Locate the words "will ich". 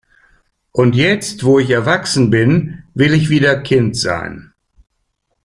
2.95-3.29